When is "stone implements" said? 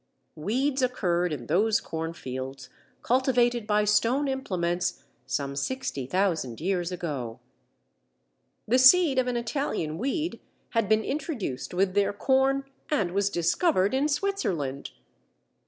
3.85-5.03